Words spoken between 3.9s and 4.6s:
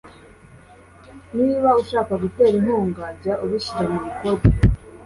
mu bikorwa